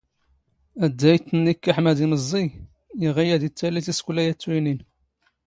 [0.85, 2.47] ⴰⴷⴷⴰⵢ ⵜⵜ ⵉⵏⵏ ⵉⴽⴽⴰ ⵃⵎⴰⴷ ⵉⵎⵥⵥⵉⵢ,
[3.05, 4.77] ⵉⵖⵉⵢ ⴰⴷ ⵉⵜⵜⴰⵍⵉ ⵙ ⵉⵙⴽⵯⵍⴰ ⴰⵜⵜⵓⵢⵏⵉⵏ.